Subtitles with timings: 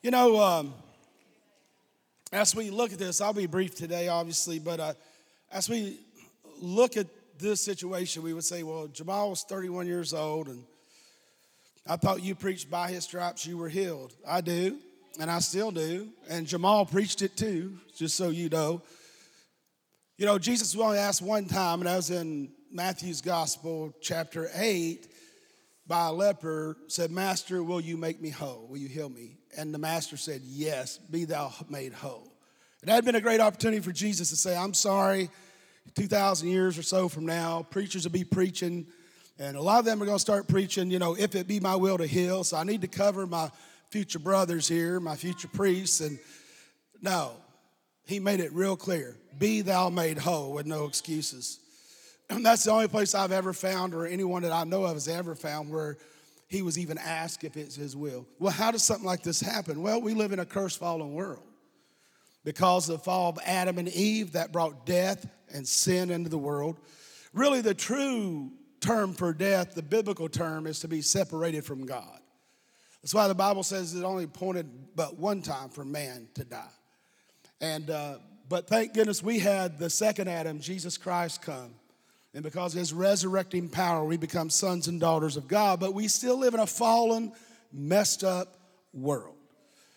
[0.00, 0.74] You know, um,
[2.30, 4.92] as we look at this, I'll be brief today, obviously, but uh,
[5.50, 5.98] as we
[6.60, 10.62] look at this situation, we would say, well, Jamal was 31 years old, and
[11.84, 14.14] I thought you preached by his stripes you were healed.
[14.24, 14.78] I do,
[15.18, 18.82] and I still do, and Jamal preached it too, just so you know.
[20.16, 25.08] You know, Jesus only asked one time, and that was in Matthew's Gospel, chapter 8,
[25.88, 28.66] by a leper, said, Master, will you make me whole?
[28.68, 29.38] Will you heal me?
[29.56, 32.30] And the master said, Yes, be thou made whole.
[32.82, 35.30] It had been a great opportunity for Jesus to say, I'm sorry,
[35.96, 38.86] 2,000 years or so from now, preachers will be preaching,
[39.38, 41.58] and a lot of them are going to start preaching, you know, if it be
[41.58, 42.44] my will to heal.
[42.44, 43.50] So I need to cover my
[43.90, 46.00] future brothers here, my future priests.
[46.00, 46.18] And
[47.00, 47.32] no,
[48.04, 51.60] he made it real clear be thou made whole with no excuses.
[52.42, 55.34] That's the only place I've ever found, or anyone that I know of has ever
[55.34, 55.96] found, where
[56.48, 58.26] he was even asked if it's his will.
[58.38, 59.82] Well, how does something like this happen?
[59.82, 61.42] Well, we live in a curse fallen world.
[62.44, 66.38] Because of the fall of Adam and Eve, that brought death and sin into the
[66.38, 66.78] world.
[67.34, 72.20] Really, the true term for death, the biblical term, is to be separated from God.
[73.02, 76.64] That's why the Bible says it only pointed but one time for man to die.
[77.60, 81.74] And uh, but thank goodness we had the second Adam, Jesus Christ, come
[82.34, 85.80] and because of his resurrecting power, we become sons and daughters of God.
[85.80, 87.32] But we still live in a fallen,
[87.72, 88.56] messed up
[88.92, 89.34] world.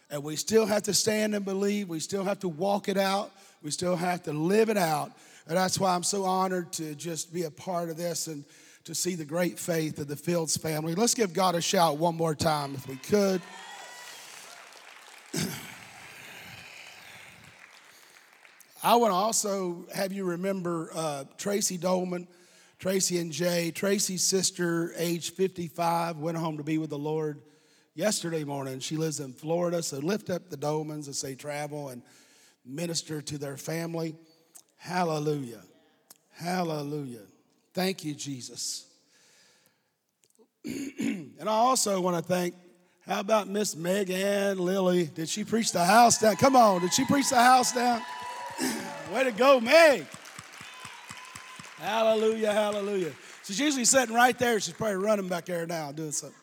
[0.09, 1.89] And we still have to stand and believe.
[1.89, 3.31] We still have to walk it out.
[3.61, 5.11] We still have to live it out.
[5.47, 8.45] And that's why I'm so honored to just be a part of this and
[8.85, 10.95] to see the great faith of the Fields family.
[10.95, 13.41] Let's give God a shout one more time if we could.
[18.83, 22.27] I want to also have you remember uh, Tracy Dolman,
[22.79, 23.69] Tracy and Jay.
[23.69, 27.41] Tracy's sister, age 55, went home to be with the Lord
[27.93, 28.79] yesterday morning.
[28.79, 32.01] She lives in Florida, so lift up the Dolmans as they travel and
[32.65, 34.15] minister to their family.
[34.77, 35.61] Hallelujah.
[36.31, 37.27] Hallelujah.
[37.75, 38.87] Thank you, Jesus.
[40.65, 42.55] and I also want to thank,
[43.05, 45.05] how about Miss Megan Lily?
[45.05, 46.35] Did she preach the house down?
[46.37, 48.01] Come on, did she preach the house down?
[49.13, 50.05] Way to go, Meg.
[51.79, 53.11] Hallelujah, hallelujah.
[53.43, 54.59] She's usually sitting right there.
[54.59, 56.37] She's probably running back there now doing something.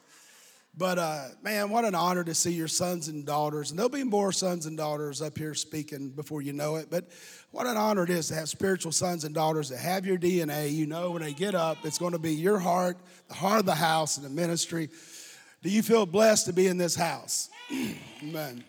[0.76, 3.70] But uh, man, what an honor to see your sons and daughters.
[3.70, 6.88] And there'll be more sons and daughters up here speaking before you know it.
[6.88, 7.08] But
[7.50, 10.72] what an honor it is to have spiritual sons and daughters that have your DNA.
[10.72, 12.96] You know, when they get up, it's going to be your heart,
[13.26, 14.88] the heart of the house, and the ministry.
[15.62, 17.50] Do you feel blessed to be in this house?
[18.22, 18.62] Amen.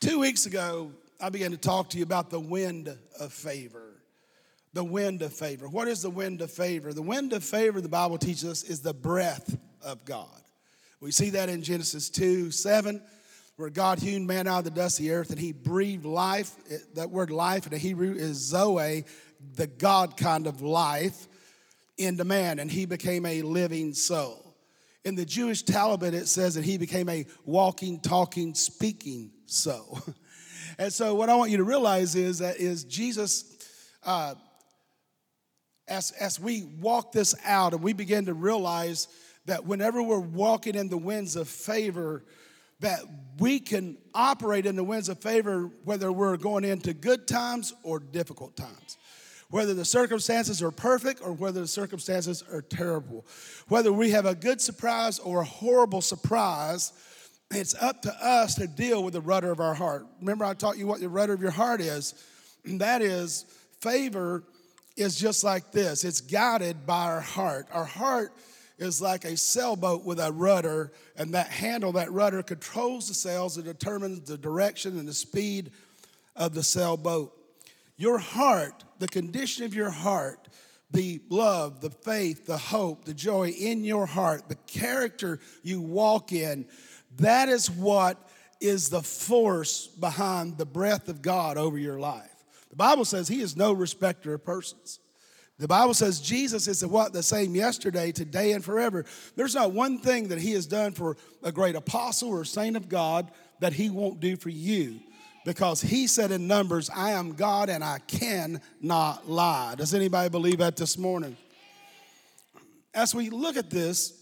[0.00, 0.92] Two weeks ago,
[1.22, 4.02] I began to talk to you about the wind of favor.
[4.72, 5.68] The wind of favor.
[5.68, 6.92] What is the wind of favor?
[6.92, 10.26] The wind of favor, the Bible teaches us, is the breath of God.
[11.00, 13.00] We see that in Genesis 2 7,
[13.54, 16.56] where God hewn man out of the dust of the earth and he breathed life.
[16.94, 19.04] That word life in the Hebrew is Zoe,
[19.54, 21.28] the God kind of life,
[21.98, 24.56] into man, and he became a living soul.
[25.04, 30.02] In the Jewish Talmud, it says that he became a walking, talking, speaking soul.
[30.78, 33.56] And so, what I want you to realize is that is Jesus,
[34.04, 34.34] uh,
[35.88, 39.08] as as we walk this out and we begin to realize
[39.46, 42.24] that whenever we're walking in the winds of favor,
[42.80, 43.00] that
[43.38, 47.98] we can operate in the winds of favor whether we're going into good times or
[47.98, 48.98] difficult times.
[49.50, 53.26] Whether the circumstances are perfect or whether the circumstances are terrible.
[53.68, 56.92] Whether we have a good surprise or a horrible surprise,
[57.54, 60.06] it's up to us to deal with the rudder of our heart.
[60.20, 62.14] Remember, I taught you what the rudder of your heart is.
[62.64, 63.44] That is,
[63.80, 64.44] favor
[64.96, 67.66] is just like this it's guided by our heart.
[67.72, 68.32] Our heart
[68.78, 73.56] is like a sailboat with a rudder, and that handle, that rudder, controls the sails
[73.56, 75.70] and determines the direction and the speed
[76.34, 77.32] of the sailboat.
[77.96, 80.48] Your heart, the condition of your heart,
[80.90, 86.32] the love, the faith, the hope, the joy in your heart, the character you walk
[86.32, 86.66] in
[87.16, 88.18] that is what
[88.60, 92.30] is the force behind the breath of God over your life.
[92.70, 95.00] The Bible says He is no respecter of persons.
[95.58, 99.04] The Bible says Jesus is the what the same yesterday, today, and forever.
[99.36, 102.88] There's not one thing that He has done for a great apostle or saint of
[102.88, 103.30] God
[103.60, 105.00] that He won't do for you.
[105.44, 109.74] Because he said in Numbers, I am God and I cannot lie.
[109.74, 111.36] Does anybody believe that this morning?
[112.94, 114.21] As we look at this,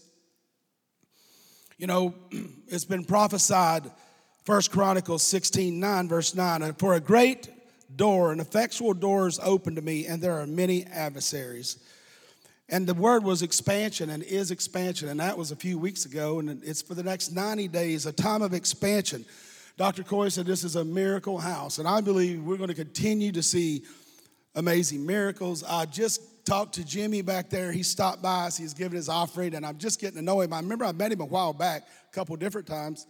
[1.81, 2.13] you know,
[2.67, 3.91] it's been prophesied,
[4.45, 7.49] First Chronicles 16, 9, verse 9, for a great
[7.95, 11.79] door, an effectual door is open to me, and there are many adversaries.
[12.69, 16.39] And the word was expansion and is expansion, and that was a few weeks ago,
[16.39, 19.25] and it's for the next 90 days, a time of expansion.
[19.75, 20.03] Dr.
[20.03, 23.41] Coy said this is a miracle house, and I believe we're going to continue to
[23.41, 23.83] see
[24.53, 25.63] amazing miracles.
[25.63, 27.71] I just talked to Jimmy back there.
[27.71, 30.53] He stopped by us, he's giving his offering, and I'm just getting to know him.
[30.53, 33.07] I remember I met him a while back, a couple different times.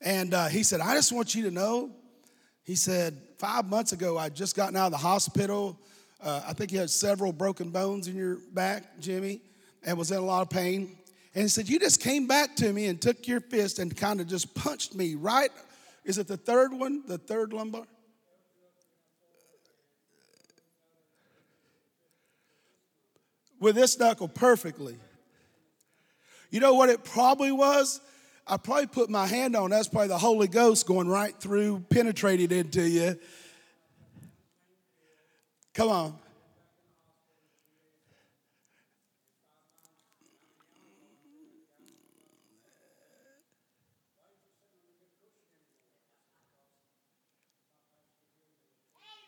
[0.00, 1.90] And uh, he said, I just want you to know,
[2.64, 5.78] he said, five months ago, I'd just gotten out of the hospital.
[6.22, 9.40] Uh, I think you had several broken bones in your back, Jimmy,
[9.84, 10.96] and was in a lot of pain.
[11.34, 14.20] And he said, You just came back to me and took your fist and kind
[14.20, 15.50] of just punched me right.
[16.04, 17.02] Is it the third one?
[17.06, 17.84] The third lumbar?
[23.58, 24.98] With this knuckle perfectly.
[26.50, 28.00] You know what it probably was?
[28.46, 29.70] I probably put my hand on.
[29.70, 33.18] That's probably the Holy Ghost going right through, penetrated into you.
[35.74, 36.14] Come on.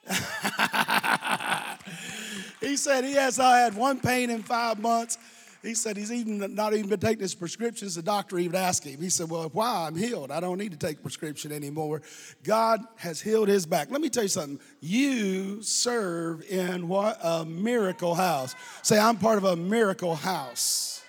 [2.61, 5.19] he said he has I had one pain in five months.
[5.63, 7.97] He said he's even not even been taking his prescriptions.
[7.97, 9.01] The doctor even asked him.
[9.01, 9.87] He said, Well, why?
[9.89, 10.31] I'm healed.
[10.31, 12.03] I don't need to take prescription anymore.
[12.45, 13.91] God has healed his back.
[13.91, 14.61] Let me tell you something.
[14.81, 17.19] You serve in what?
[17.23, 18.55] A miracle house.
[18.83, 21.03] Say, I'm part of a miracle house.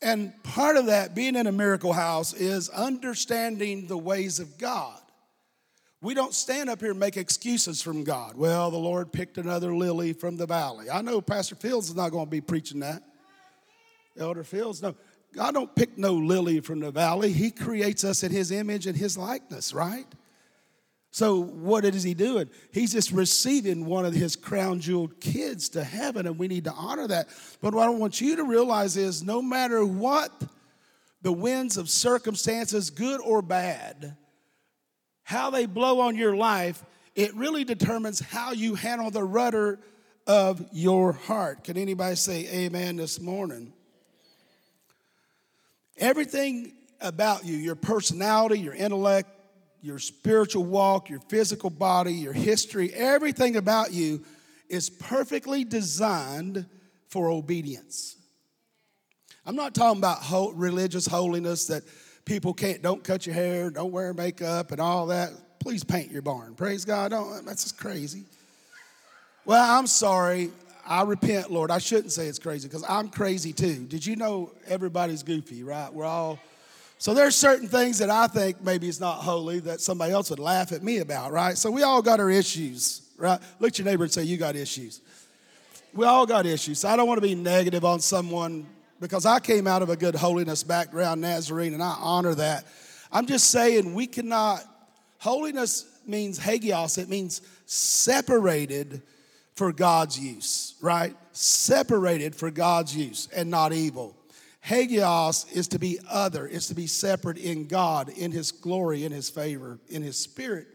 [0.00, 5.00] And part of that, being in a miracle house, is understanding the ways of God.
[6.00, 8.36] We don't stand up here and make excuses from God.
[8.36, 10.88] Well, the Lord picked another lily from the valley.
[10.88, 13.02] I know Pastor Fields is not going to be preaching that.
[14.16, 14.94] Elder Fields, no.
[15.34, 17.32] God don't pick no lily from the valley.
[17.32, 20.06] He creates us in his image and his likeness, right?
[21.10, 22.48] So what is he doing?
[22.72, 26.72] He's just receiving one of his crown jeweled kids to heaven, and we need to
[26.72, 27.28] honor that.
[27.60, 30.32] But what I want you to realize is no matter what
[31.22, 34.16] the winds of circumstances, good or bad,
[35.28, 36.82] how they blow on your life,
[37.14, 39.78] it really determines how you handle the rudder
[40.26, 41.64] of your heart.
[41.64, 43.74] Can anybody say amen this morning?
[45.98, 46.72] Everything
[47.02, 49.28] about you, your personality, your intellect,
[49.82, 54.24] your spiritual walk, your physical body, your history, everything about you
[54.70, 56.64] is perfectly designed
[57.08, 58.16] for obedience.
[59.44, 61.82] I'm not talking about religious holiness that
[62.28, 65.32] people can't don't cut your hair, don't wear makeup, and all that.
[65.58, 66.54] Please paint your barn.
[66.54, 67.10] Praise God.
[67.10, 68.24] Don't, that's just crazy.
[69.44, 70.50] Well, I'm sorry.
[70.86, 71.70] I repent, Lord.
[71.70, 73.86] I shouldn't say it's crazy because I'm crazy too.
[73.86, 75.92] Did you know everybody's goofy, right?
[75.92, 76.38] We're all.
[76.98, 80.38] So there's certain things that I think maybe it's not holy that somebody else would
[80.38, 81.56] laugh at me about, right?
[81.56, 83.40] So we all got our issues, right?
[83.60, 85.00] Look at your neighbor and say, You got issues.
[85.94, 86.80] We all got issues.
[86.80, 88.66] So I don't want to be negative on someone
[89.00, 92.66] because I came out of a good holiness background, Nazarene, and I honor that.
[93.10, 94.62] I'm just saying we cannot,
[95.18, 99.02] holiness means hagios, it means separated
[99.54, 101.14] for God's use, right?
[101.32, 104.16] Separated for God's use and not evil.
[104.60, 109.12] Hagios is to be other, it's to be separate in God, in His glory, in
[109.12, 110.66] His favor, in His spirit.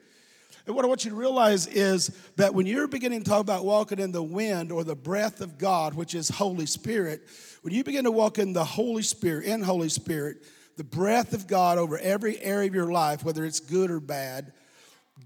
[0.65, 2.07] And what I want you to realize is
[2.37, 5.57] that when you're beginning to talk about walking in the wind or the breath of
[5.57, 7.21] God, which is Holy Spirit,
[7.63, 10.37] when you begin to walk in the Holy Spirit, in Holy Spirit,
[10.77, 14.53] the breath of God over every area of your life, whether it's good or bad,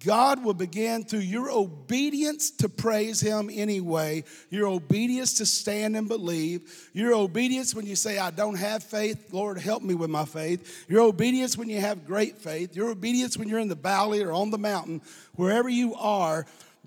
[0.03, 6.07] God will begin through your obedience to praise Him anyway, your obedience to stand and
[6.07, 10.25] believe, your obedience when you say, I don't have faith, Lord, help me with my
[10.25, 14.21] faith, your obedience when you have great faith, your obedience when you're in the valley
[14.21, 15.01] or on the mountain,
[15.35, 16.45] wherever you are,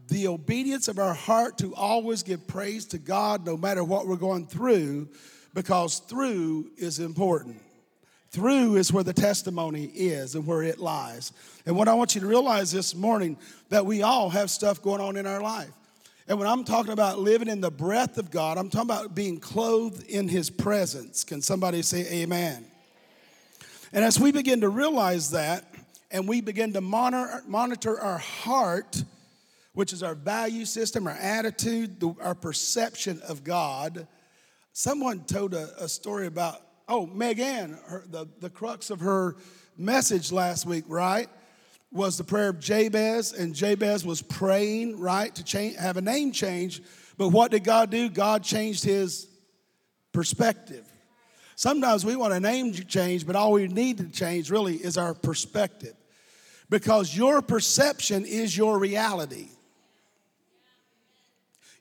[0.09, 4.17] the obedience of our heart to always give praise to God no matter what we're
[4.17, 5.09] going through,
[5.55, 7.61] because through is important.
[8.31, 11.33] Through is where the testimony is and where it lies.
[11.67, 13.37] And what I want you to realize this morning
[13.71, 15.71] that we all have stuff going on in our life.
[16.29, 19.41] And when I'm talking about living in the breath of God, I'm talking about being
[19.41, 21.25] clothed in his presence.
[21.25, 22.65] Can somebody say amen?
[23.93, 25.65] And as we begin to realize that
[26.13, 29.03] and we begin to monitor, monitor our heart,
[29.73, 34.07] which is our value system, our attitude, our perception of God,
[34.73, 36.61] someone told a, a story about
[36.91, 39.37] Oh, Megan, her, the, the crux of her
[39.79, 41.29] message last week, right,
[41.93, 46.33] was the prayer of Jabez, and Jabez was praying, right, to change, have a name
[46.33, 46.83] change.
[47.17, 48.09] But what did God do?
[48.09, 49.29] God changed his
[50.11, 50.85] perspective.
[51.55, 55.15] Sometimes we want a name change, but all we need to change really is our
[55.15, 55.95] perspective.
[56.71, 59.51] Because your perception is your reality.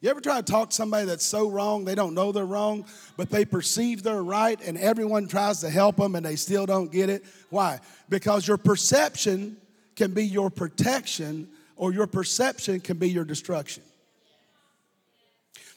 [0.01, 2.85] You ever try to talk to somebody that's so wrong, they don't know they're wrong,
[3.17, 6.89] but they perceive they're right, and everyone tries to help them and they still don't
[6.89, 7.25] get it?
[7.49, 7.79] Why?
[8.07, 9.57] Because your perception
[9.97, 13.83] can be your protection, or your perception can be your destruction.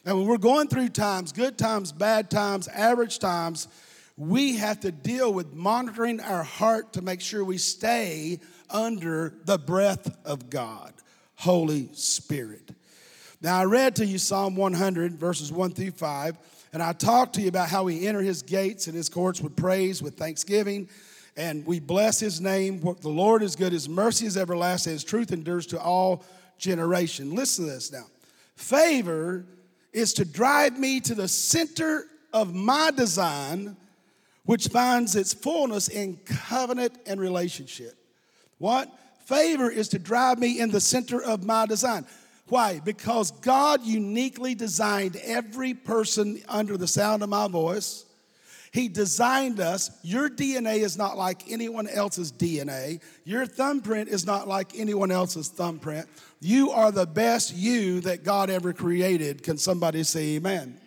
[0.05, 3.67] Now, when we're going through times, good times, bad times, average times,
[4.15, 8.39] we have to deal with monitoring our heart to make sure we stay
[8.69, 10.93] under the breath of God,
[11.35, 12.71] Holy Spirit.
[13.43, 16.37] Now, I read to you Psalm 100, verses 1 through 5,
[16.71, 19.53] and I talked to you about how we enter his gates and his courts with
[19.57, 20.87] praise, with thanksgiving,
[21.35, 22.79] and we bless his name.
[22.79, 26.23] The Lord is good, his mercy is everlasting, his truth endures to all
[26.57, 27.35] generation.
[27.35, 28.05] Listen to this now.
[28.55, 29.43] Favor
[29.91, 33.75] is to drive me to the center of my design,
[34.45, 37.95] which finds its fullness in covenant and relationship.
[38.57, 38.89] What?
[39.25, 42.05] Favor is to drive me in the center of my design.
[42.47, 42.79] Why?
[42.83, 48.05] Because God uniquely designed every person under the sound of my voice.
[48.73, 49.91] He designed us.
[50.01, 53.01] Your DNA is not like anyone else's DNA.
[53.23, 56.07] Your thumbprint is not like anyone else's thumbprint.
[56.41, 59.43] You are the best you that God ever created.
[59.43, 60.79] Can somebody say amen?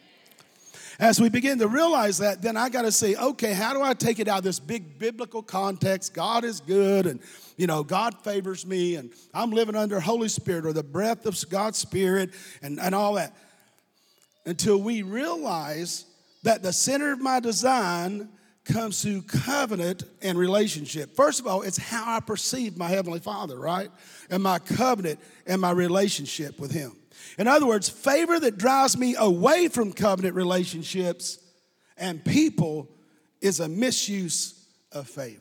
[0.98, 3.92] As we begin to realize that, then I got to say, okay, how do I
[3.92, 6.14] take it out of this big biblical context?
[6.14, 7.20] God is good and
[7.56, 11.38] you know, God favors me and I'm living under Holy Spirit or the breath of
[11.48, 12.30] God's Spirit
[12.62, 13.34] and, and all that.
[14.44, 16.04] Until we realize
[16.42, 18.28] that the center of my design
[18.64, 21.14] comes through covenant and relationship.
[21.14, 23.90] First of all, it's how I perceive my Heavenly Father, right?
[24.28, 26.92] And my covenant and my relationship with Him.
[27.38, 31.38] In other words, favor that drives me away from covenant relationships
[31.96, 32.88] and people
[33.40, 35.40] is a misuse of favor.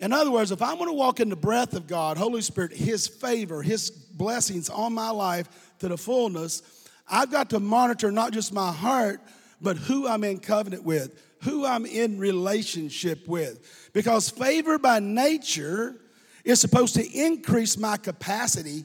[0.00, 2.72] In other words, if I'm going to walk in the breath of God, Holy Spirit,
[2.72, 6.62] His favor, His blessings on my life to the fullness,
[7.08, 9.20] I've got to monitor not just my heart,
[9.60, 13.90] but who I'm in covenant with, who I'm in relationship with.
[13.92, 15.96] Because favor by nature
[16.44, 18.84] is supposed to increase my capacity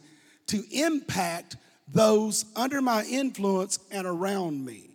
[0.49, 1.55] to impact
[1.87, 4.89] those under my influence and around me.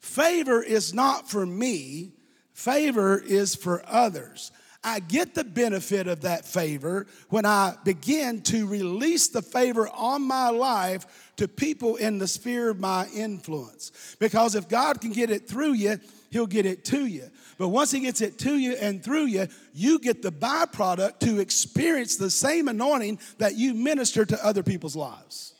[0.00, 2.12] Favor is not for me,
[2.52, 4.50] favor is for others.
[4.84, 10.22] I get the benefit of that favor when I begin to release the favor on
[10.22, 14.16] my life to people in the sphere of my influence.
[14.18, 16.00] Because if God can get it through you,
[16.32, 17.30] He'll get it to you.
[17.58, 21.40] But once He gets it to you and through you, you get the byproduct to
[21.40, 25.52] experience the same anointing that you minister to other people's lives.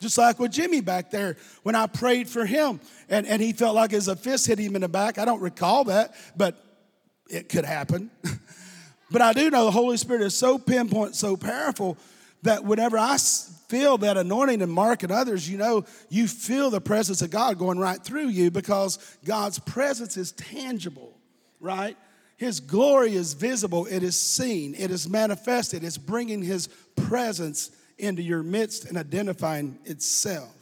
[0.00, 3.74] Just like with Jimmy back there when I prayed for him and, and he felt
[3.74, 5.18] like as a fist hit him in the back.
[5.18, 6.56] I don't recall that, but
[7.28, 8.12] it could happen.
[9.10, 11.98] but I do know the Holy Spirit is so pinpoint, so powerful
[12.44, 13.16] that whenever I
[13.68, 17.58] feel that anointing and Mark and others, you know, you feel the presence of God
[17.58, 21.18] going right through you because God's presence is tangible,
[21.58, 21.96] right?
[22.36, 28.22] His glory is visible, it is seen, it is manifested, it's bringing His presence into
[28.22, 30.52] your midst and identifying itself.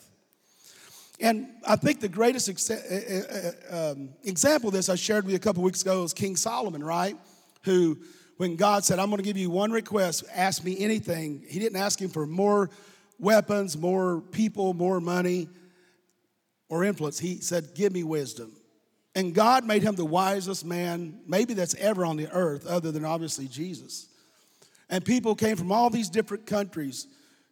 [1.20, 5.32] And I think the greatest ex- uh, uh, um, example of this I shared with
[5.32, 7.16] you a couple weeks ago is King Solomon, right?
[7.64, 7.98] Who,
[8.42, 11.80] when God said, I'm going to give you one request, ask me anything, he didn't
[11.80, 12.70] ask him for more
[13.20, 15.48] weapons, more people, more money,
[16.68, 17.20] or influence.
[17.20, 18.52] He said, Give me wisdom.
[19.14, 23.04] And God made him the wisest man, maybe that's ever on the earth, other than
[23.04, 24.08] obviously Jesus.
[24.90, 27.06] And people came from all these different countries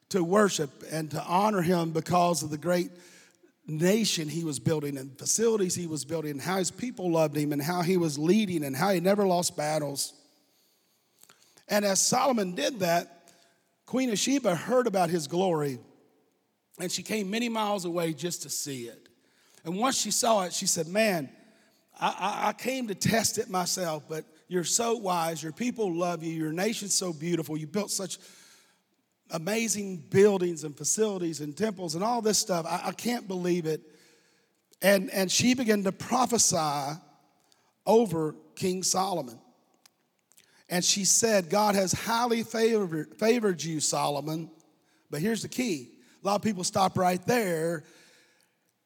[0.09, 2.90] to worship and to honor him because of the great
[3.64, 7.52] nation he was building and facilities he was building and how his people loved him
[7.52, 10.14] and how he was leading and how he never lost battles.
[11.70, 13.30] And as Solomon did that,
[13.86, 15.78] Queen of Sheba heard about his glory
[16.80, 19.08] and she came many miles away just to see it.
[19.64, 21.28] And once she saw it, she said, Man,
[22.00, 25.42] I, I, came to test it myself, but you're so wise.
[25.42, 26.32] Your people love you.
[26.32, 27.58] Your nation's so beautiful.
[27.58, 28.18] You built such
[29.30, 32.64] amazing buildings and facilities and temples and all this stuff.
[32.66, 33.82] I, I can't believe it.
[34.80, 36.98] And, and she began to prophesy
[37.84, 39.38] over King Solomon.
[40.70, 44.50] And she said, God has highly favored, favored you, Solomon.
[45.10, 45.90] But here's the key
[46.22, 47.84] a lot of people stop right there.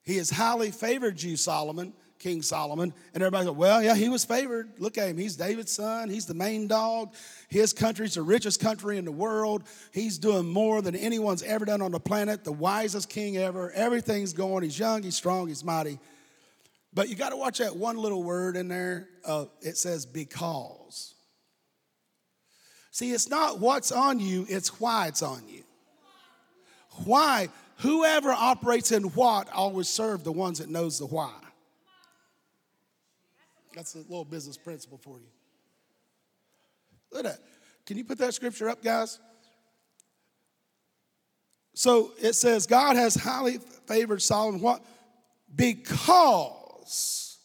[0.02, 1.92] He has highly favored you, Solomon.
[2.24, 2.94] King Solomon.
[3.12, 4.70] And everybody goes, well, yeah, he was favored.
[4.78, 5.18] Look at him.
[5.18, 6.08] He's David's son.
[6.08, 7.12] He's the main dog.
[7.48, 9.64] His country's the richest country in the world.
[9.92, 13.70] He's doing more than anyone's ever done on the planet, the wisest king ever.
[13.72, 14.62] Everything's going.
[14.62, 15.98] He's young, he's strong, he's mighty.
[16.94, 19.06] But you got to watch that one little word in there.
[19.22, 21.13] Uh, it says because.
[22.94, 25.64] See, it's not what's on you, it's why it's on you.
[27.04, 27.48] Why?
[27.78, 31.34] Whoever operates in what always serve the ones that knows the why.
[33.74, 35.26] That's a little business principle for you.
[37.10, 37.40] Look at that.
[37.84, 39.18] Can you put that scripture up, guys?
[41.74, 43.58] So it says, God has highly
[43.88, 44.60] favored Solomon.
[44.60, 44.84] What?
[45.52, 47.38] Because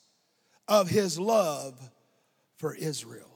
[0.68, 1.74] of his love
[2.58, 3.29] for Israel.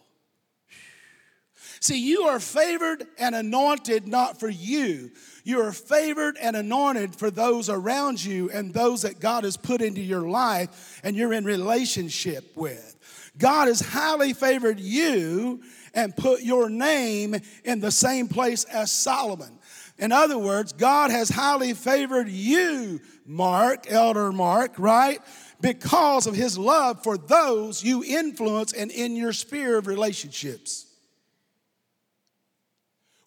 [1.84, 5.12] See, you are favored and anointed not for you.
[5.44, 9.82] You are favored and anointed for those around you and those that God has put
[9.82, 12.96] into your life and you're in relationship with.
[13.38, 15.62] God has highly favored you
[15.94, 17.36] and put your name
[17.66, 19.60] in the same place as Solomon.
[19.98, 25.20] In other words, God has highly favored you, Mark, Elder Mark, right?
[25.60, 30.86] Because of his love for those you influence and in your sphere of relationships.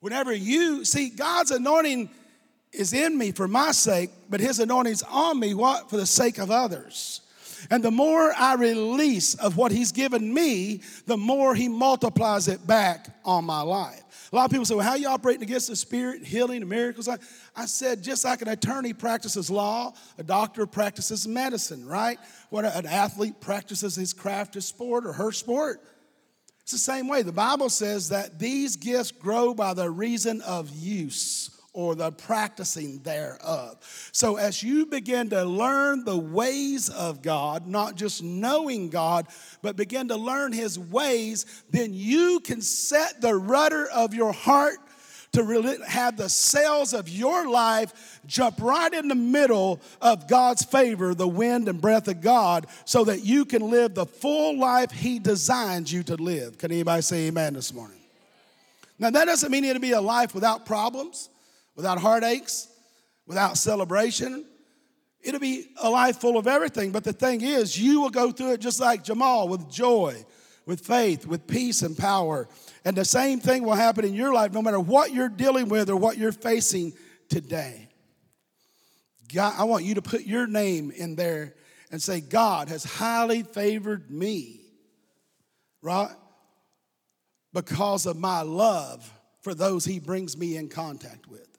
[0.06, 2.08] Whenever you see God's anointing
[2.70, 6.38] is in me for my sake, but his anointing's on me what for the sake
[6.38, 7.22] of others.
[7.72, 12.64] And the more I release of what He's given me, the more He multiplies it
[12.68, 14.30] back on my life.
[14.32, 16.70] A lot of people say, well, how are you operating against the spirit, healing, and
[16.70, 17.08] miracles?
[17.08, 17.16] I,
[17.56, 22.20] I said, just like an attorney practices law, a doctor practices medicine, right?
[22.50, 25.82] What an athlete practices his craft, his sport, or her sport.
[26.66, 27.22] It's the same way.
[27.22, 32.98] The Bible says that these gifts grow by the reason of use or the practicing
[33.04, 33.76] thereof.
[34.10, 39.28] So, as you begin to learn the ways of God, not just knowing God,
[39.62, 44.78] but begin to learn His ways, then you can set the rudder of your heart
[45.36, 50.64] to really have the sails of your life jump right in the middle of God's
[50.64, 54.90] favor, the wind and breath of God, so that you can live the full life
[54.90, 56.58] He designed you to live.
[56.58, 58.00] Can anybody say amen this morning?
[58.98, 61.30] Now, that doesn't mean it'll be a life without problems
[61.76, 62.68] without heartaches,
[63.26, 64.44] without celebration.
[65.22, 66.90] It'll be a life full of everything.
[66.90, 70.24] But the thing is, you will go through it just like Jamal with joy,
[70.64, 72.48] with faith, with peace and power.
[72.86, 75.90] And the same thing will happen in your life no matter what you're dealing with
[75.90, 76.92] or what you're facing
[77.28, 77.88] today.
[79.34, 81.56] God, I want you to put your name in there
[81.90, 84.60] and say, God has highly favored me,
[85.82, 86.14] right?
[87.52, 91.55] Because of my love for those he brings me in contact with.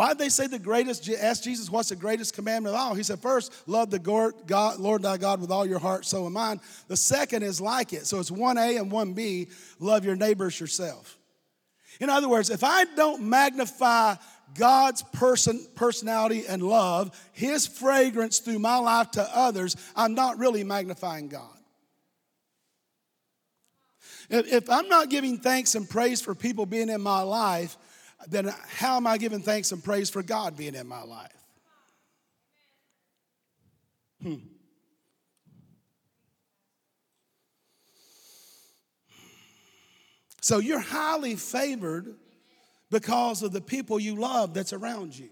[0.00, 1.06] Why did they say the greatest?
[1.10, 2.94] Ask Jesus, what's the greatest commandment of all?
[2.94, 6.32] He said, first, love the God, Lord thy God with all your heart, soul, and
[6.32, 6.60] mind.
[6.88, 8.06] The second is like it.
[8.06, 11.18] So it's 1A and 1B, love your neighbors yourself.
[12.00, 14.14] In other words, if I don't magnify
[14.58, 20.64] God's person, personality and love, his fragrance through my life to others, I'm not really
[20.64, 21.58] magnifying God.
[24.30, 27.76] If I'm not giving thanks and praise for people being in my life,
[28.28, 31.32] then how am I giving thanks and praise for God being in my life?
[34.22, 34.36] Hmm.
[40.42, 42.14] So you're highly favored
[42.90, 45.28] because of the people you love that's around you.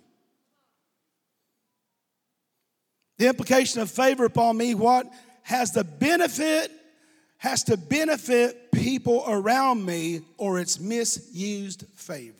[3.18, 5.10] The implication of favor upon me, what
[5.42, 6.70] has the benefit,
[7.38, 12.37] has to benefit people around me, or it's misused favor.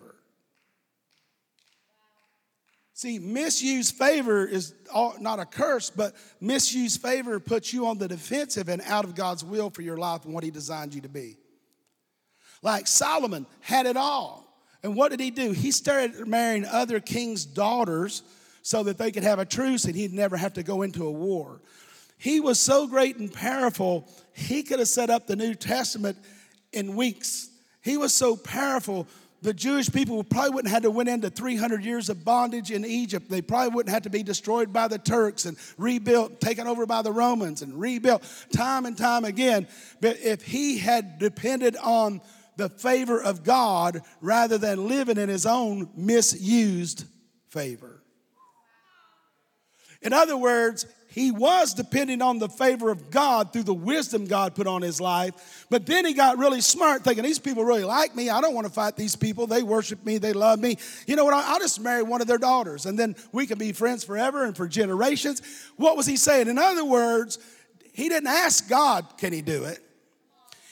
[2.98, 4.74] See, misused favor is
[5.20, 9.44] not a curse, but misused favor puts you on the defensive and out of God's
[9.44, 11.36] will for your life and what He designed you to be.
[12.60, 14.52] Like Solomon had it all.
[14.82, 15.52] And what did he do?
[15.52, 18.24] He started marrying other kings' daughters
[18.62, 21.12] so that they could have a truce and he'd never have to go into a
[21.12, 21.60] war.
[22.16, 26.18] He was so great and powerful, he could have set up the New Testament
[26.72, 27.48] in weeks.
[27.80, 29.06] He was so powerful
[29.40, 32.84] the Jewish people probably wouldn't have had to went into 300 years of bondage in
[32.84, 33.30] Egypt.
[33.30, 37.02] They probably wouldn't have to be destroyed by the Turks and rebuilt, taken over by
[37.02, 38.22] the Romans and rebuilt
[38.52, 39.68] time and time again.
[40.00, 42.20] But if he had depended on
[42.56, 47.04] the favor of God rather than living in his own misused
[47.48, 48.02] favor.
[50.02, 54.54] In other words, he was depending on the favor of God through the wisdom God
[54.54, 55.66] put on his life.
[55.70, 58.28] But then he got really smart, thinking, These people really like me.
[58.28, 59.46] I don't want to fight these people.
[59.46, 60.18] They worship me.
[60.18, 60.76] They love me.
[61.06, 61.32] You know what?
[61.32, 64.54] I'll just marry one of their daughters, and then we can be friends forever and
[64.54, 65.40] for generations.
[65.76, 66.46] What was he saying?
[66.46, 67.38] In other words,
[67.94, 69.82] he didn't ask God, Can he do it?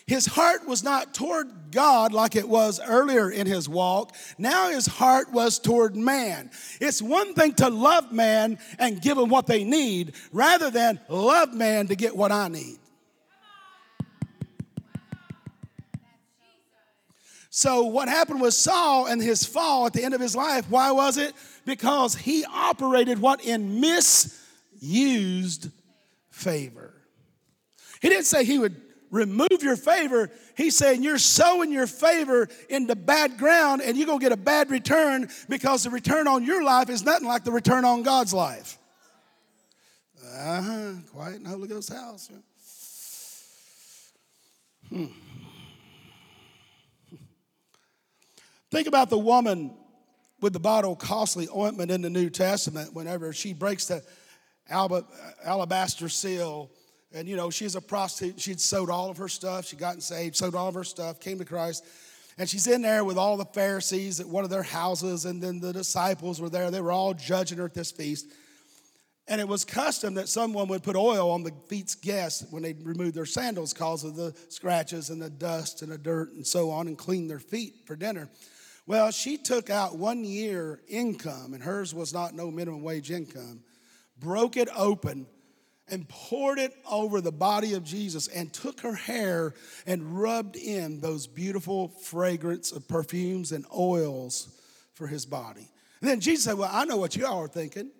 [0.06, 4.14] His heart was not toward God like it was earlier in his walk.
[4.38, 6.50] Now his heart was toward man.
[6.80, 11.52] It's one thing to love man and give them what they need rather than love
[11.54, 12.78] man to get what I need.
[17.50, 20.90] So, what happened with Saul and his fall at the end of his life, why
[20.90, 21.32] was it?
[21.64, 25.70] Because he operated what in misused
[26.28, 26.92] favor.
[28.02, 30.30] He didn't say he would remove your favor.
[30.56, 34.36] He's saying you're sowing your favor into bad ground and you're going to get a
[34.36, 38.34] bad return because the return on your life is nothing like the return on God's
[38.34, 38.78] life.
[40.24, 40.92] Uh huh.
[41.12, 42.30] Quiet in the Holy Ghost house.
[44.88, 45.06] Hmm.
[48.70, 49.72] Think about the woman
[50.40, 54.02] with the bottle of costly ointment in the New Testament whenever she breaks the
[54.68, 56.70] alabaster seal.
[57.12, 58.40] And, you know, she's a prostitute.
[58.40, 59.66] She'd sold all of her stuff.
[59.66, 61.84] She'd gotten saved, sold all of her stuff, came to Christ.
[62.38, 65.60] And she's in there with all the Pharisees at one of their houses, and then
[65.60, 66.70] the disciples were there.
[66.70, 68.26] They were all judging her at this feast.
[69.28, 72.74] And it was custom that someone would put oil on the feet's guests when they
[72.74, 76.70] removed their sandals because of the scratches and the dust and the dirt and so
[76.70, 78.28] on and clean their feet for dinner.
[78.86, 83.62] Well, she took out one year income, and hers was not no minimum wage income,
[84.18, 85.26] broke it open,
[85.88, 89.54] and poured it over the body of Jesus, and took her hair
[89.86, 94.48] and rubbed in those beautiful fragrance of perfumes and oils
[94.94, 95.68] for his body.
[96.00, 97.90] And then Jesus said, Well, I know what you all are thinking.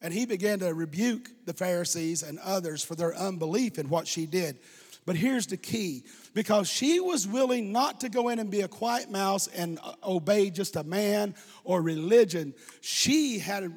[0.00, 4.26] And he began to rebuke the Pharisees and others for their unbelief in what she
[4.26, 4.58] did.
[5.04, 8.68] But here's the key because she was willing not to go in and be a
[8.68, 12.54] quiet mouse and obey just a man or religion.
[12.80, 13.72] She had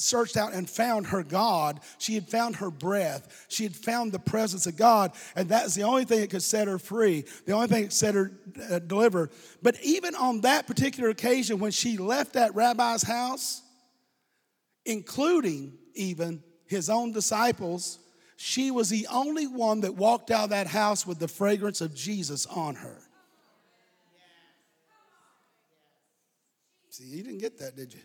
[0.00, 1.80] searched out and found her God.
[1.98, 3.46] She had found her breath.
[3.48, 6.68] She had found the presence of God, and that's the only thing that could set
[6.68, 8.32] her free, the only thing that set her
[8.70, 9.30] uh, deliver.
[9.62, 13.62] But even on that particular occasion, when she left that rabbi's house,
[14.84, 17.98] including even his own disciples,
[18.36, 21.94] she was the only one that walked out of that house with the fragrance of
[21.94, 22.96] Jesus on her.
[26.88, 28.00] See, you didn't get that, did you?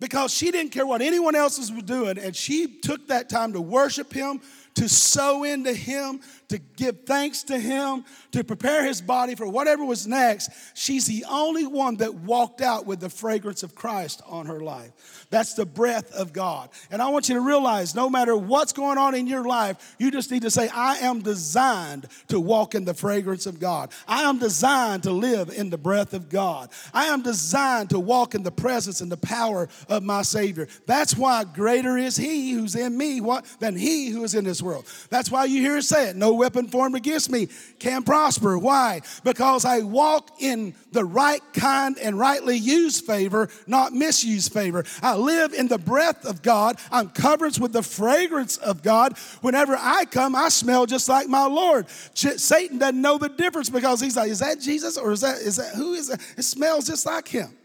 [0.00, 3.60] Because she didn't care what anyone else was doing, and she took that time to
[3.60, 4.40] worship him,
[4.74, 9.84] to sow into him, to give thanks to him, to prepare his body for whatever
[9.84, 10.50] was next.
[10.74, 15.26] She's the only one that walked out with the fragrance of Christ on her life.
[15.30, 16.70] That's the breath of God.
[16.90, 20.10] And I want you to realize no matter what's going on in your life, you
[20.10, 23.92] just need to say, I am designed to walk in the fragrance of God.
[24.06, 26.70] I am designed to live in the breath of God.
[26.94, 30.68] I am designed to walk in the presence and the power of my Savior.
[30.86, 34.86] That's why greater is He who's in me what, than He who is in world.
[35.10, 38.58] That's why you hear it say it no weapon formed against me can prosper.
[38.58, 39.00] Why?
[39.24, 44.84] Because I walk in the right kind and rightly used favor, not misused favor.
[45.02, 46.78] I live in the breath of God.
[46.90, 49.16] I'm covered with the fragrance of God.
[49.40, 51.88] Whenever I come, I smell just like my Lord.
[52.14, 55.56] Satan doesn't know the difference because he's like, is that Jesus or is that, is
[55.56, 56.20] that who is that?
[56.36, 57.56] It smells just like him.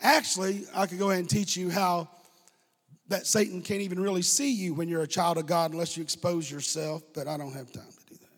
[0.00, 2.08] Actually, I could go ahead and teach you how
[3.08, 6.02] that Satan can't even really see you when you're a child of God unless you
[6.02, 8.28] expose yourself, but I don't have time to do that.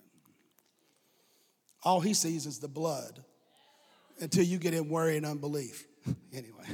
[1.84, 3.22] All he sees is the blood
[4.20, 5.86] until you get in worry and unbelief.
[6.32, 6.66] anyway,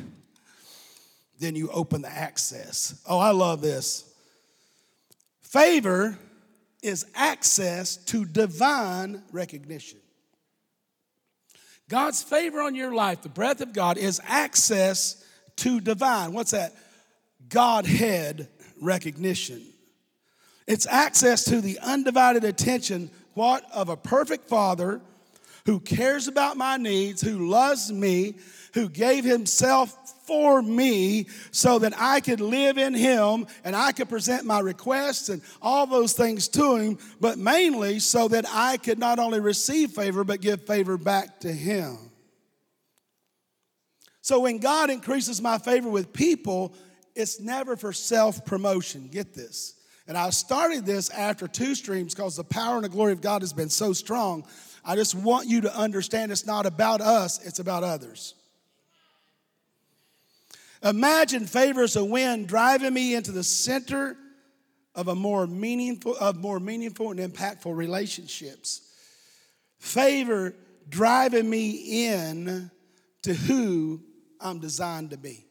[1.38, 3.02] then you open the access.
[3.06, 4.08] Oh, I love this.
[5.42, 6.18] Favor
[6.82, 9.98] is access to divine recognition.
[11.88, 15.22] God's favor on your life, the breath of God, is access
[15.56, 16.32] to divine.
[16.32, 16.72] What's that?
[17.52, 18.48] Godhead
[18.80, 19.62] recognition.
[20.66, 25.00] It's access to the undivided attention, what, of a perfect father
[25.66, 28.34] who cares about my needs, who loves me,
[28.74, 34.08] who gave himself for me so that I could live in him and I could
[34.08, 38.98] present my requests and all those things to him, but mainly so that I could
[38.98, 41.98] not only receive favor, but give favor back to him.
[44.20, 46.74] So when God increases my favor with people,
[47.14, 49.08] it's never for self promotion.
[49.08, 49.74] Get this.
[50.08, 53.42] And I started this after two streams because the power and the glory of God
[53.42, 54.44] has been so strong.
[54.84, 58.34] I just want you to understand it's not about us, it's about others.
[60.82, 64.16] Imagine favor as a wind driving me into the center
[64.96, 68.80] of a more meaningful, of more meaningful and impactful relationships.
[69.78, 70.54] Favor
[70.88, 72.70] driving me in
[73.22, 74.00] to who
[74.40, 75.46] I'm designed to be.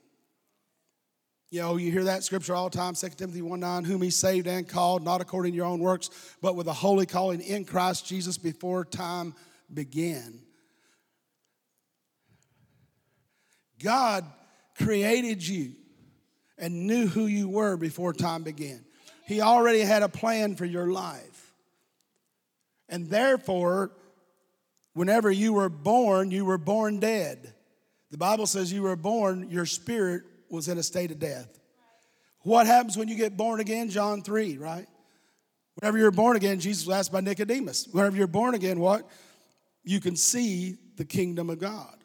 [1.52, 4.02] You oh, know, you hear that scripture all the time, 2 Timothy 1 9, whom
[4.02, 6.10] he saved and called, not according to your own works,
[6.42, 9.36] but with a holy calling in Christ Jesus before time
[9.72, 10.40] began.
[13.84, 14.26] God
[14.82, 15.74] created you
[16.58, 18.86] and knew who you were before time began.
[19.26, 21.54] He already had a plan for your life.
[22.88, 23.92] And therefore,
[24.94, 27.54] whenever you were born, you were born dead.
[28.10, 31.60] The Bible says you were born, your spirit was in a state of death.
[32.42, 33.90] What happens when you get born again?
[33.90, 34.88] John 3, right?
[35.76, 37.88] Whenever you're born again, Jesus was asked by Nicodemus.
[37.92, 39.08] Whenever you're born again, what?
[39.84, 41.96] You can see the kingdom of God.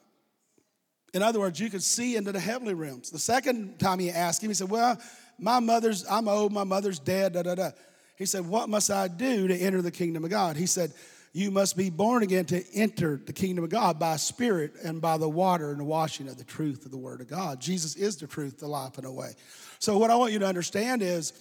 [1.14, 3.10] In other words, you can see into the heavenly realms.
[3.10, 5.00] The second time he asked him, he said, Well,
[5.38, 7.70] my mother's, I'm old, my mother's dead, da da da.
[8.16, 10.56] He said, What must I do to enter the kingdom of God?
[10.56, 10.92] He said,
[11.36, 15.18] You must be born again to enter the kingdom of God by spirit and by
[15.18, 17.60] the water and the washing of the truth of the word of God.
[17.60, 19.32] Jesus is the truth, the life, and the way.
[19.78, 21.34] So, what I want you to understand is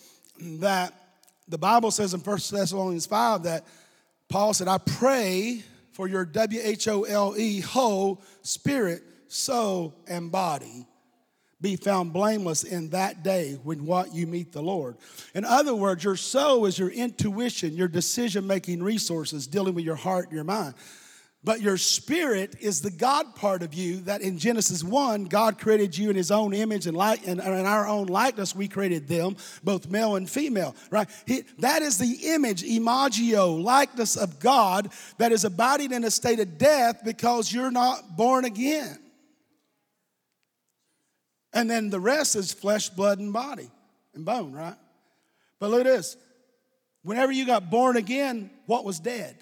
[0.60, 0.93] that
[1.47, 3.65] the Bible says in 1 Thessalonians 5 that
[4.27, 10.29] Paul said, I pray for your W H O L E, whole spirit, soul, and
[10.29, 10.86] body
[11.62, 14.98] be found blameless in that day when what you meet the Lord.
[15.34, 19.96] In other words, your soul is your intuition, your decision making resources dealing with your
[19.96, 20.76] heart and your mind.
[21.46, 25.96] But your spirit is the God part of you that in Genesis 1, God created
[25.96, 29.38] you in his own image and like and in our own likeness, we created them,
[29.63, 31.08] both male and female, right?
[31.28, 34.89] He, that is the image, imagio, likeness of God
[35.20, 38.98] that is abiding in a state of death because you're not born again.
[41.56, 43.72] And then the rest is flesh, blood, and body
[44.13, 44.76] and bone, right?
[45.58, 46.18] But look at this.
[47.02, 49.38] Whenever you got born again, what was dead?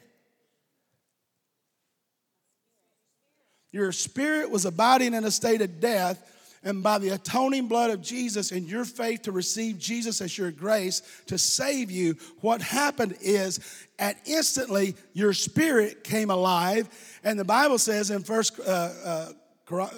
[3.72, 6.30] Your spirit was abiding in a state of death,
[6.64, 10.52] and by the atoning blood of Jesus and your faith to receive Jesus as your
[10.52, 13.60] grace to save you, what happened is
[13.98, 16.88] at instantly your spirit came alive,
[17.24, 19.34] and the Bible says in First, uh,
[19.72, 19.90] uh,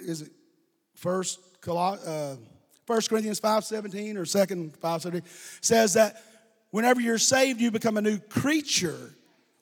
[0.00, 0.32] is it
[0.94, 2.36] First, uh,
[2.86, 5.28] First Corinthians five seventeen or Second five seventeen
[5.60, 6.22] says that
[6.70, 9.14] whenever you're saved, you become a new creature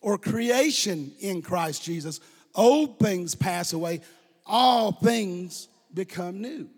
[0.03, 2.21] or creation in Christ Jesus
[2.57, 4.01] Old things pass away,
[4.47, 6.69] all things become new.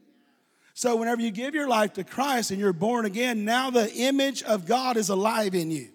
[0.75, 4.43] So, whenever you give your life to Christ and you're born again, now the image
[4.43, 5.89] of God is alive in you.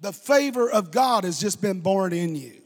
[0.00, 2.59] The favor of God has just been born in you.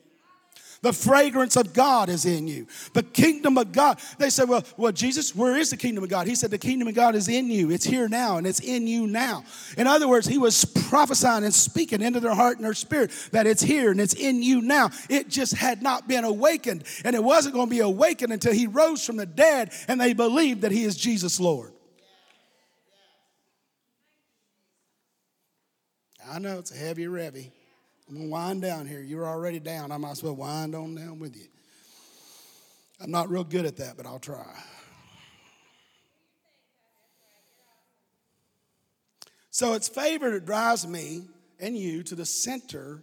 [0.85, 2.67] The fragrance of God is in you.
[2.93, 3.99] The kingdom of God.
[4.19, 6.27] They said, well, well, Jesus, where is the kingdom of God?
[6.27, 7.71] He said, the kingdom of God is in you.
[7.71, 9.45] It's here now and it's in you now.
[9.79, 13.47] In other words, he was prophesying and speaking into their heart and their spirit that
[13.47, 14.91] it's here and it's in you now.
[15.09, 16.85] It just had not been awakened.
[17.03, 20.13] And it wasn't going to be awakened until he rose from the dead and they
[20.13, 21.73] believed that he is Jesus Lord.
[26.31, 27.53] I know it's a heavy revy.
[28.09, 29.01] I'm going to wind down here.
[29.01, 29.91] You're already down.
[29.91, 31.49] I might as well wind on down with you.
[33.01, 34.63] I'm not real good at that, but I'll try.
[39.51, 41.23] So it's favor that drives me
[41.61, 43.03] and you to the center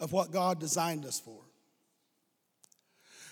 [0.00, 1.40] of what God designed us for.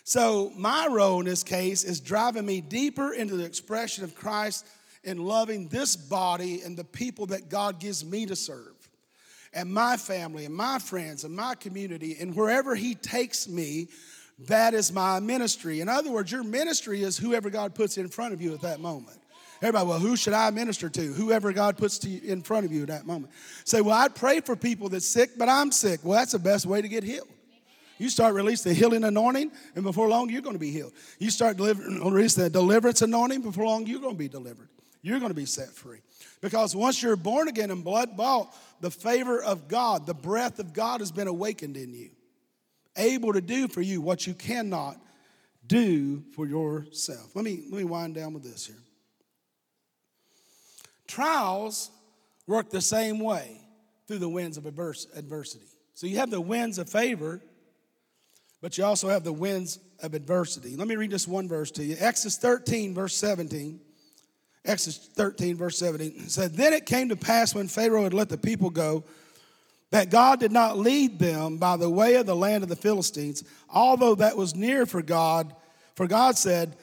[0.04, 4.66] So my role in this case is driving me deeper into the expression of Christ
[5.02, 8.77] in loving this body and the people that God gives me to serve
[9.52, 13.88] and my family and my friends and my community and wherever He takes me,
[14.46, 15.80] that is my ministry.
[15.80, 18.80] In other words, your ministry is whoever God puts in front of you at that
[18.80, 19.18] moment.
[19.60, 21.00] Everybody, well, who should I minister to?
[21.00, 23.32] Whoever God puts to in front of you at that moment.
[23.64, 26.00] Say, well, I'd pray for people that's sick, but I'm sick.
[26.04, 27.26] Well, that's the best way to get healed.
[27.98, 30.92] You start release the healing anointing, and before long, you're going to be healed.
[31.18, 34.68] You start delivering, release the deliverance anointing, before long, you're going to be delivered.
[35.02, 35.98] You're going to be set free.
[36.40, 40.72] Because once you're born again and blood bought, the favor of God, the breath of
[40.72, 42.10] God has been awakened in you,
[42.96, 44.96] able to do for you what you cannot
[45.66, 47.34] do for yourself.
[47.34, 48.76] Let me, let me wind down with this here.
[51.06, 51.90] Trials
[52.46, 53.60] work the same way
[54.06, 55.66] through the winds of adversity.
[55.94, 57.40] So you have the winds of favor,
[58.60, 60.76] but you also have the winds of adversity.
[60.76, 63.80] Let me read this one verse to you Exodus 13, verse 17.
[64.68, 68.36] Exodus 13, verse 17 said, Then it came to pass when Pharaoh had let the
[68.36, 69.02] people go
[69.90, 73.42] that God did not lead them by the way of the land of the Philistines,
[73.70, 75.54] although that was near for God.
[75.94, 76.76] For God said,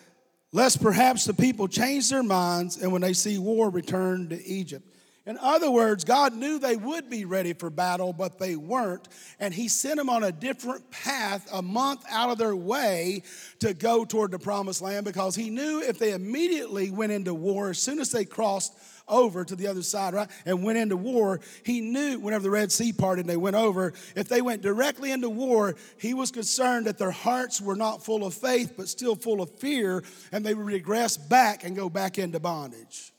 [0.51, 4.89] Lest perhaps the people change their minds and when they see war, return to Egypt.
[5.27, 9.07] In other words, God knew they would be ready for battle, but they weren't.
[9.39, 13.23] And He sent them on a different path a month out of their way
[13.59, 17.71] to go toward the promised land because He knew if they immediately went into war,
[17.71, 21.39] as soon as they crossed over to the other side, right, and went into war,
[21.63, 25.11] He knew whenever the Red Sea parted and they went over, if they went directly
[25.11, 29.15] into war, He was concerned that their hearts were not full of faith, but still
[29.15, 33.11] full of fear, and they would regress back and go back into bondage.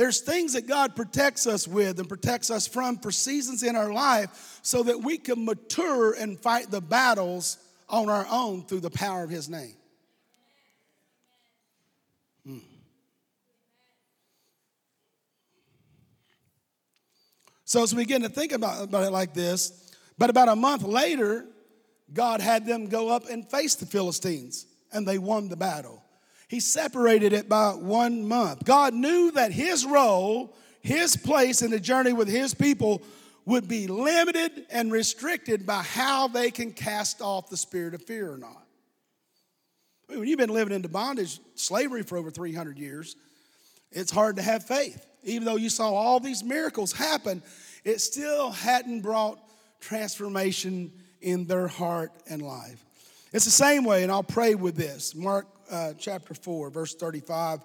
[0.00, 3.92] There's things that God protects us with and protects us from for seasons in our
[3.92, 8.88] life so that we can mature and fight the battles on our own through the
[8.88, 9.74] power of His name.
[12.46, 12.58] Hmm.
[17.66, 20.82] So as we begin to think about, about it like this, but about a month
[20.82, 21.44] later,
[22.14, 26.02] God had them go up and face the Philistines, and they won the battle.
[26.50, 28.64] He separated it by one month.
[28.64, 33.02] God knew that his role, his place in the journey with his people
[33.44, 38.32] would be limited and restricted by how they can cast off the spirit of fear
[38.32, 38.66] or not.
[40.08, 43.14] I mean, when you've been living into bondage, slavery for over 300 years,
[43.92, 45.06] it's hard to have faith.
[45.22, 47.44] Even though you saw all these miracles happen,
[47.84, 49.38] it still hadn't brought
[49.78, 52.84] transformation in their heart and life.
[53.32, 55.14] It's the same way, and I'll pray with this.
[55.14, 57.60] Mark uh, chapter 4, verse 35.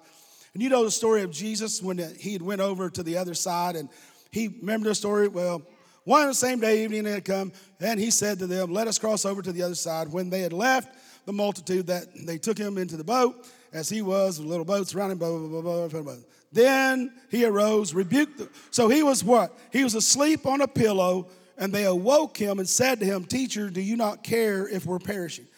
[0.54, 3.34] And you know the story of Jesus when he had went over to the other
[3.34, 3.88] side, and
[4.30, 5.28] he remember the story.
[5.28, 5.62] Well,
[6.04, 8.98] one the same day evening they had come, and he said to them, "Let us
[8.98, 12.56] cross over to the other side." When they had left the multitude, that they took
[12.56, 15.18] him into the boat as he was, little boats around him.
[15.18, 16.14] Blah, blah, blah, blah, blah.
[16.52, 18.38] Then he arose, rebuked.
[18.38, 19.54] The, so he was what?
[19.72, 23.68] He was asleep on a pillow, and they awoke him and said to him, "Teacher,
[23.68, 25.48] do you not care if we're perishing?"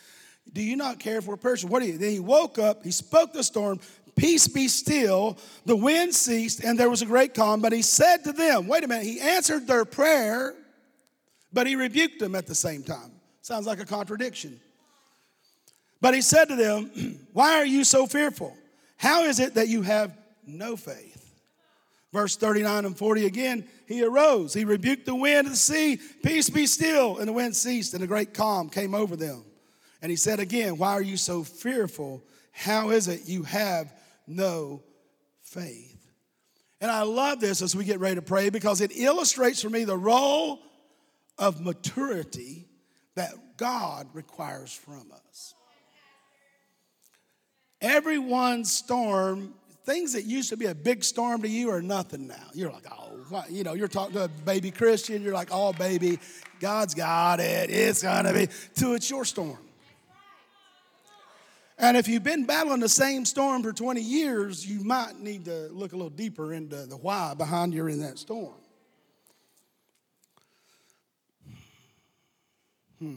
[0.53, 1.69] Do you not care if we're perishing?
[1.69, 1.99] What do you?
[1.99, 3.81] Then he woke up, he spoke the storm,
[4.19, 5.39] Peace be still.
[5.65, 7.61] The wind ceased, and there was a great calm.
[7.61, 10.55] But he said to them, Wait a minute, he answered their prayer,
[11.53, 13.13] but he rebuked them at the same time.
[13.43, 14.59] Sounds like a contradiction.
[16.01, 16.91] But he said to them,
[17.33, 18.57] Why are you so fearful?
[18.97, 20.13] How is it that you have
[20.45, 21.15] no faith?
[22.13, 24.53] Verse 39 and 40 again, he arose.
[24.53, 27.19] He rebuked the wind and the sea, Peace be still.
[27.19, 29.45] And the wind ceased, and a great calm came over them.
[30.01, 32.23] And he said again, Why are you so fearful?
[32.53, 33.93] How is it you have
[34.27, 34.83] no
[35.43, 35.95] faith?
[36.81, 39.85] And I love this as we get ready to pray because it illustrates for me
[39.85, 40.61] the role
[41.37, 42.67] of maturity
[43.15, 45.55] that God requires from us.
[47.81, 52.49] Everyone's storm, things that used to be a big storm to you are nothing now.
[52.55, 53.51] You're like, oh, what?
[53.51, 56.19] you know, you're talking to a baby Christian, you're like, oh, baby,
[56.61, 57.71] God's got it.
[57.71, 59.59] It's gonna be, to it's your storm.
[61.79, 65.69] And if you've been battling the same storm for 20 years, you might need to
[65.71, 68.55] look a little deeper into the why behind you're in that storm.
[72.99, 73.15] Hmm.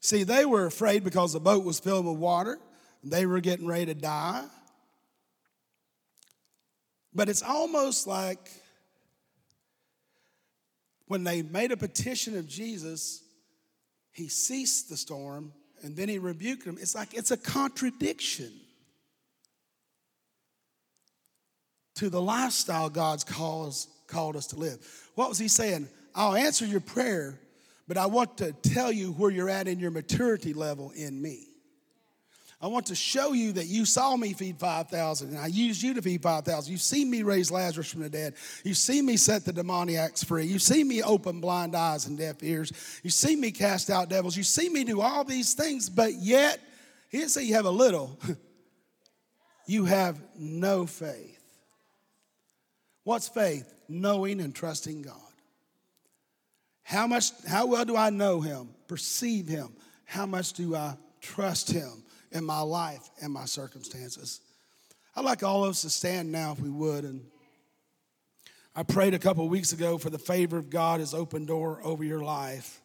[0.00, 2.58] See, they were afraid because the boat was filled with water.
[3.04, 4.44] They were getting ready to die.
[7.14, 8.50] But it's almost like
[11.08, 13.22] when they made a petition of Jesus,
[14.12, 16.78] he ceased the storm and then he rebuked them.
[16.80, 18.52] It's like it's a contradiction
[21.96, 24.78] to the lifestyle God's calls, called us to live.
[25.14, 25.88] What was he saying?
[26.14, 27.38] I'll answer your prayer,
[27.88, 31.46] but I want to tell you where you're at in your maturity level in me.
[32.62, 35.94] I want to show you that you saw me feed 5,000 and I used you
[35.94, 36.70] to feed 5,000.
[36.70, 38.34] You've seen me raise Lazarus from the dead.
[38.62, 40.44] You've seen me set the demoniacs free.
[40.44, 42.72] You've seen me open blind eyes and deaf ears.
[43.02, 44.36] You've seen me cast out devils.
[44.36, 46.60] You see me do all these things, but yet,
[47.08, 48.16] he didn't say you have a little,
[49.66, 51.40] you have no faith.
[53.02, 53.74] What's faith?
[53.88, 55.16] Knowing and trusting God.
[56.84, 59.74] How much, how well do I know him, perceive him?
[60.04, 62.04] How much do I trust him?
[62.32, 64.40] In my life and my circumstances.
[65.14, 67.04] I'd like all of us to stand now if we would.
[67.04, 67.24] And
[68.74, 72.02] I prayed a couple weeks ago for the favor of God, his open door over
[72.02, 72.80] your life.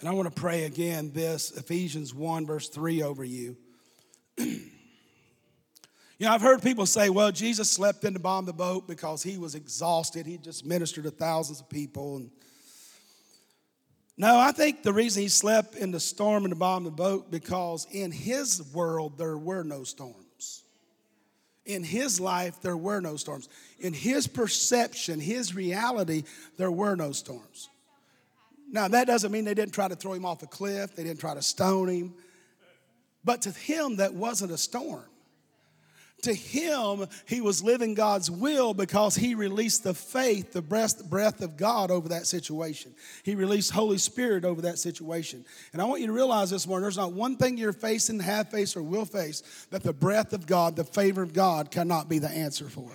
[0.00, 3.56] And I want to pray again this Ephesians 1, verse 3 over you.
[4.36, 4.58] you
[6.18, 9.22] know, I've heard people say, well, Jesus slept in the bottom of the boat because
[9.22, 10.26] he was exhausted.
[10.26, 12.16] He just ministered to thousands of people.
[12.16, 12.30] And
[14.22, 17.02] no, I think the reason he slept in the storm in the bottom of the
[17.02, 20.62] boat because in his world there were no storms.
[21.66, 23.48] In his life there were no storms.
[23.80, 26.22] In his perception, his reality,
[26.56, 27.68] there were no storms.
[28.70, 31.18] Now that doesn't mean they didn't try to throw him off a cliff, they didn't
[31.18, 32.14] try to stone him.
[33.24, 35.02] But to him that wasn't a storm
[36.22, 41.40] to him, he was living God's will because he released the faith, the breath, breath
[41.40, 42.94] of God over that situation.
[43.22, 45.44] He released Holy Spirit over that situation.
[45.72, 48.50] And I want you to realize this morning there's not one thing you're facing, have
[48.50, 52.18] faced, or will face that the breath of God, the favor of God cannot be
[52.18, 52.90] the answer for.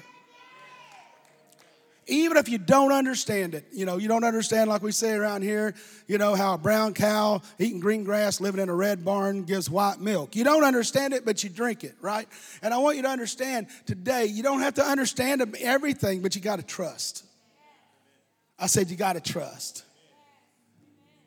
[2.07, 5.41] Even if you don't understand it, you know, you don't understand, like we say around
[5.41, 5.75] here,
[6.07, 9.69] you know, how a brown cow eating green grass, living in a red barn gives
[9.69, 10.35] white milk.
[10.35, 12.27] You don't understand it, but you drink it, right?
[12.61, 16.41] And I want you to understand today, you don't have to understand everything, but you
[16.41, 17.25] got to trust.
[18.57, 19.83] I said, you got to trust.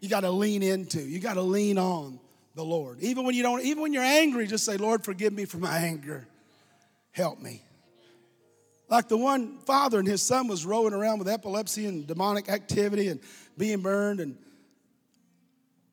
[0.00, 2.18] You got to lean into, you got to lean on
[2.54, 3.00] the Lord.
[3.00, 5.76] Even when you don't, even when you're angry, just say, Lord, forgive me for my
[5.76, 6.26] anger.
[7.12, 7.62] Help me.
[8.90, 13.06] Like the one father and his son was rolling around with epilepsy and demonic activity
[13.06, 13.20] and
[13.56, 14.18] being burned.
[14.18, 14.36] And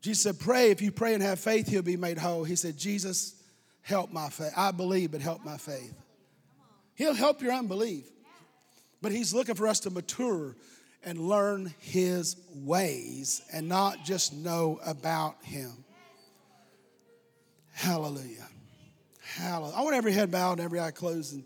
[0.01, 0.71] Jesus said, Pray.
[0.71, 2.43] If you pray and have faith, he'll be made whole.
[2.43, 3.35] He said, Jesus,
[3.83, 4.51] help my faith.
[4.57, 5.93] I believe, but help my faith.
[6.95, 8.09] He'll help your unbelief.
[8.99, 10.55] But he's looking for us to mature
[11.03, 15.71] and learn his ways and not just know about him.
[17.73, 18.47] Hallelujah.
[19.21, 19.75] Hallelujah.
[19.75, 21.35] I want every head bowed and every eye closed.
[21.35, 21.43] And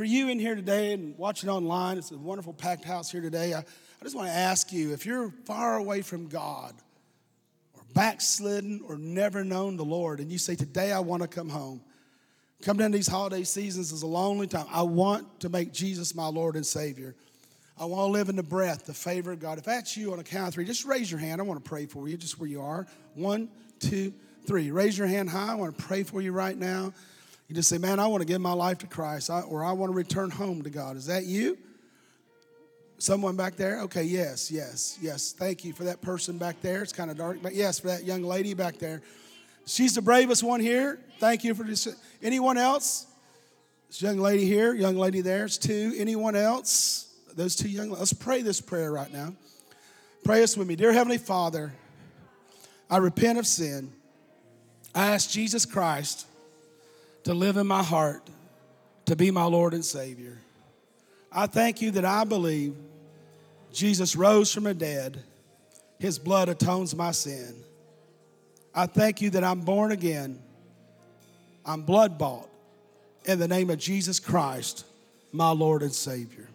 [0.00, 3.52] for you in here today and watching online, it's a wonderful packed house here today.
[3.52, 6.74] I, I just want to ask you if you're far away from God
[7.76, 11.50] or backslidden or never known the Lord, and you say, Today I want to come
[11.50, 11.82] home.
[12.62, 14.64] come down these holiday seasons is a lonely time.
[14.72, 17.14] I want to make Jesus my Lord and Savior.
[17.78, 19.58] I want to live in the breath, the favor of God.
[19.58, 21.42] If that's you on a count of three, just raise your hand.
[21.42, 22.86] I want to pray for you, just where you are.
[23.16, 24.14] One, two,
[24.46, 24.70] three.
[24.70, 25.52] Raise your hand high.
[25.52, 26.94] I want to pray for you right now.
[27.50, 29.90] You just say, Man, I want to give my life to Christ, or I want
[29.90, 30.96] to return home to God.
[30.96, 31.58] Is that you?
[32.98, 33.80] Someone back there?
[33.80, 35.32] Okay, yes, yes, yes.
[35.32, 36.80] Thank you for that person back there.
[36.80, 39.02] It's kind of dark, but yes, for that young lady back there.
[39.66, 41.00] She's the bravest one here.
[41.18, 41.88] Thank you for this.
[42.22, 43.06] Anyone else?
[43.88, 45.46] This young lady here, young lady there.
[45.46, 45.92] It's two.
[45.96, 47.12] Anyone else?
[47.34, 47.90] Those two young.
[47.90, 49.34] Let's pray this prayer right now.
[50.22, 51.72] Pray this with me, dear Heavenly Father.
[52.88, 53.92] I repent of sin.
[54.94, 56.26] I ask Jesus Christ
[57.24, 58.28] to live in my heart,
[59.06, 60.38] to be my Lord and Savior.
[61.32, 62.74] I thank you that I believe
[63.72, 65.22] Jesus rose from the dead,
[65.98, 67.54] His blood atones my sin.
[68.74, 70.40] I thank you that I'm born again,
[71.64, 72.48] I'm blood bought
[73.24, 74.84] in the name of Jesus Christ,
[75.32, 76.48] my Lord and Savior.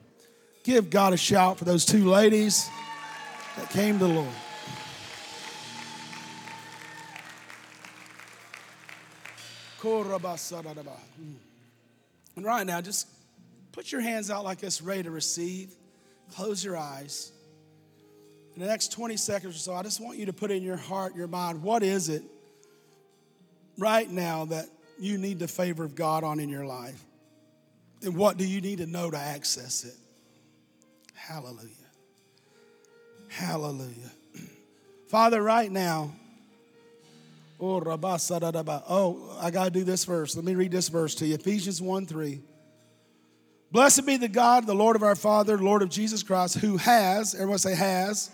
[0.63, 2.67] Give God a shout for those two ladies
[3.57, 4.27] that came to the Lord.
[11.17, 11.33] Hmm.
[12.35, 13.07] And right now, just
[13.71, 15.73] put your hands out like this, ready to receive.
[16.33, 17.31] Close your eyes.
[18.55, 20.77] In the next 20 seconds or so, I just want you to put in your
[20.77, 22.23] heart, your mind, what is it
[23.77, 24.67] right now that
[24.97, 27.03] you need the favor of God on in your life?
[28.01, 29.95] And what do you need to know to access it?
[31.13, 31.69] Hallelujah.
[33.27, 34.11] Hallelujah.
[35.07, 36.13] Father, right now,
[37.65, 40.35] Oh, oh I got to do this verse.
[40.35, 42.41] Let me read this verse to you Ephesians 1 3.
[43.71, 47.33] Blessed be the God, the Lord of our Father, Lord of Jesus Christ, who has,
[47.33, 48.31] everyone say has,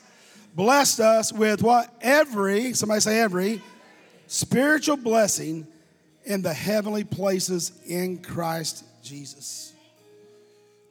[0.53, 1.91] blessed us with what?
[2.01, 3.61] Every, somebody say every,
[4.27, 5.65] spiritual blessing
[6.25, 9.73] in the heavenly places in Christ Jesus.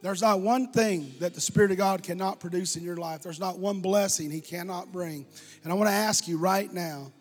[0.03, 3.23] There's not one thing that the Spirit of God cannot produce in your life.
[3.23, 5.27] There's not one blessing He cannot bring.
[5.63, 7.13] And I want to ask you right now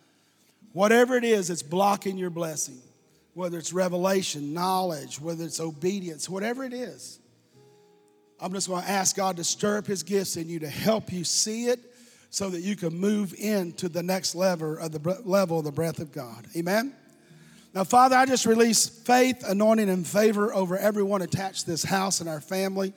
[0.74, 2.80] Whatever it is that's blocking your blessing,
[3.34, 7.20] whether it's revelation, knowledge, whether it's obedience, whatever it is,
[8.39, 11.11] I'm just going to ask God to stir up His gifts in you to help
[11.11, 11.80] you see it
[12.30, 15.99] so that you can move into the next level of the level of the breath
[15.99, 16.45] of God.
[16.55, 16.93] Amen.
[17.74, 22.20] Now, Father, I just release faith, anointing, and favor over everyone attached to this house
[22.20, 22.93] and our family.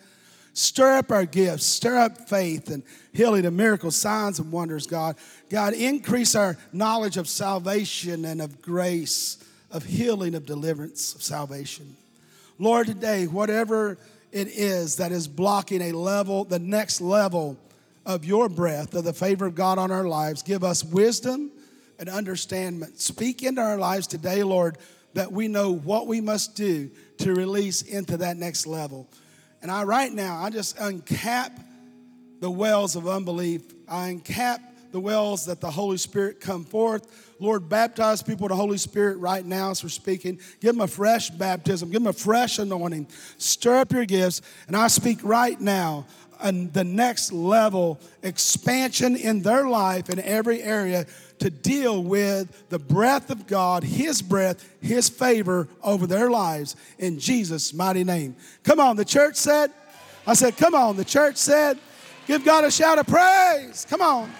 [0.54, 2.82] Stir up our gifts, stir up faith and
[3.12, 5.16] healing and miracles, signs and wonders, God.
[5.48, 11.96] God, increase our knowledge of salvation and of grace, of healing, of deliverance, of salvation.
[12.58, 13.96] Lord, today, whatever
[14.30, 17.56] it is that is blocking a level, the next level
[18.04, 21.50] of your breath, of the favor of God on our lives, give us wisdom
[21.98, 22.88] and understanding.
[22.96, 24.76] Speak into our lives today, Lord,
[25.14, 29.08] that we know what we must do to release into that next level.
[29.62, 31.52] And I, right now, I just uncap
[32.40, 33.62] the wells of unbelief.
[33.88, 34.60] I uncap
[34.90, 37.34] the wells that the Holy Spirit come forth.
[37.38, 40.38] Lord, baptize people with the Holy Spirit right now as we're speaking.
[40.60, 41.90] Give them a fresh baptism.
[41.90, 43.06] Give them a fresh anointing.
[43.38, 44.42] Stir up your gifts.
[44.66, 46.06] And I speak right now
[46.40, 51.06] on the next level expansion in their life in every area
[51.38, 57.18] to deal with the breath of God, His breath, His favor over their lives in
[57.18, 58.36] Jesus' mighty name.
[58.64, 59.70] Come on, the church said,
[60.26, 61.78] I said, come on, the church said,
[62.26, 63.86] give God a shout of praise.
[63.88, 64.30] Come on.